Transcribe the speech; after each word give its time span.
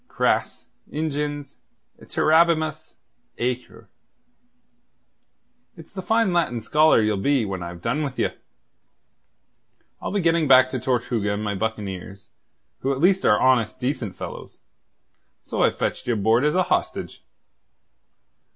Cras 0.07 0.65
ingens 0.91 1.57
iterabimus 2.01 2.95
aequor. 3.37 3.85
It's 5.77 5.93
the 5.93 6.01
fine 6.01 6.33
Latin 6.33 6.59
scholar 6.59 7.03
ye'll 7.03 7.17
be 7.21 7.45
when 7.45 7.61
I've 7.61 7.83
done 7.83 8.01
with 8.01 8.17
ye. 8.17 8.29
I'll 10.01 10.09
be 10.11 10.19
getting 10.19 10.47
back 10.47 10.69
to 10.69 10.79
Tortuga 10.79 11.35
and 11.35 11.43
my 11.43 11.53
buccaneers, 11.53 12.29
who 12.79 12.91
at 12.91 12.99
least 12.99 13.25
are 13.27 13.39
honest, 13.39 13.79
decent 13.79 14.15
fellows. 14.15 14.61
So 15.43 15.61
I've 15.61 15.77
fetched 15.77 16.07
ye 16.07 16.13
aboard 16.13 16.45
as 16.45 16.55
a 16.55 16.63
hostage." 16.63 17.23